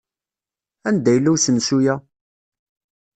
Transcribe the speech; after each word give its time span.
Anda 0.87 1.11
yella 1.11 1.29
usensu-a? 1.35 1.95